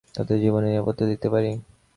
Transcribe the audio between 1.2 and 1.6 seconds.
পারি।